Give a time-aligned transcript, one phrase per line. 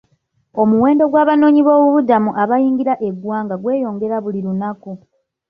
[0.61, 4.91] Omuwendo gw'abanoonyiboobubudamu abayingira eggwanga gweyongera buli lunaku.